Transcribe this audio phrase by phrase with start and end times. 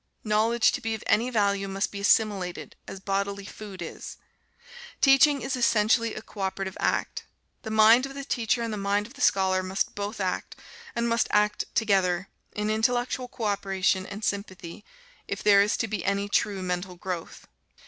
[0.23, 4.17] Knowledge, to be of any value, must be assimilated, as bodily food is.
[4.99, 7.25] Teaching is essentially a co operative act.
[7.61, 10.55] The mind of the teacher and the mind of the scholar must both act,
[10.95, 14.83] and must act together, in intellectual co operation and sympathy,
[15.27, 17.45] if there is to be any true mental growth.